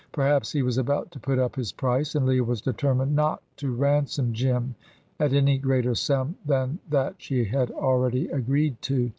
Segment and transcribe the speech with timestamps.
[0.13, 3.69] Perhaps he was about to put up his price, and Leah was determined not to
[3.71, 4.73] ransom Jim
[5.19, 9.09] at any greater sum than that she had already agreed to.